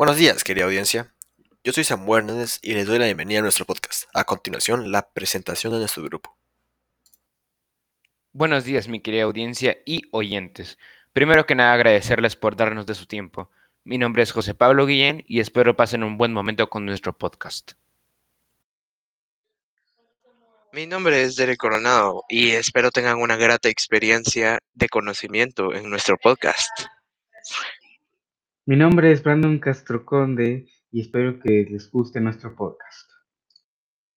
[0.00, 1.12] Buenos días, querida audiencia.
[1.62, 4.04] Yo soy Samuel Hernández y les doy la bienvenida a nuestro podcast.
[4.14, 6.38] A continuación, la presentación de nuestro grupo.
[8.32, 10.78] Buenos días, mi querida audiencia y oyentes.
[11.12, 13.50] Primero que nada, agradecerles por darnos de su tiempo.
[13.84, 17.72] Mi nombre es José Pablo Guillén y espero pasen un buen momento con nuestro podcast.
[20.72, 26.16] Mi nombre es Derek Coronado y espero tengan una grata experiencia de conocimiento en nuestro
[26.16, 26.70] podcast.
[28.66, 33.10] Mi nombre es Brandon Castro Conde y espero que les guste nuestro podcast.